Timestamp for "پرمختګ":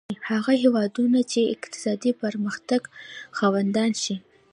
2.23-2.81